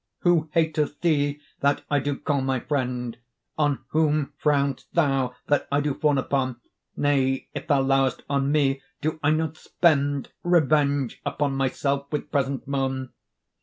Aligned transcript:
Who 0.21 0.49
hateth 0.53 0.99
thee 1.01 1.39
that 1.59 1.83
I 1.87 1.99
do 1.99 2.17
call 2.17 2.41
my 2.41 2.59
friend, 2.59 3.19
On 3.55 3.83
whom 3.89 4.33
frown'st 4.43 4.85
thou 4.93 5.35
that 5.45 5.67
I 5.71 5.79
do 5.79 5.93
fawn 5.93 6.17
upon, 6.17 6.59
Nay, 6.97 7.49
if 7.53 7.67
thou 7.67 7.83
lour'st 7.83 8.23
on 8.27 8.51
me, 8.51 8.81
do 9.01 9.19
I 9.21 9.29
not 9.29 9.57
spend 9.57 10.31
Revenge 10.41 11.21
upon 11.23 11.53
myself 11.53 12.11
with 12.11 12.31
present 12.31 12.67
moan? 12.67 13.11